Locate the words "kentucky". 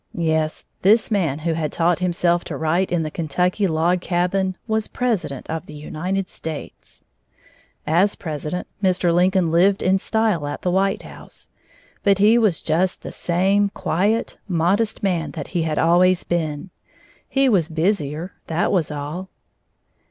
3.11-3.67